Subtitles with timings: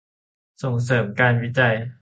[0.63, 1.75] ส่งเสริมการวิจัย